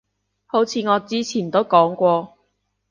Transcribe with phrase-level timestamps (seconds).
[0.47, 2.35] 好似我之前都講過